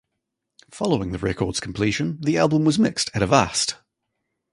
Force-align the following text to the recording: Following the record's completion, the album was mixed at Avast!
Following 0.71 1.11
the 1.11 1.19
record's 1.19 1.59
completion, 1.59 2.17
the 2.21 2.35
album 2.39 2.65
was 2.65 2.79
mixed 2.79 3.11
at 3.13 3.21
Avast! 3.21 3.75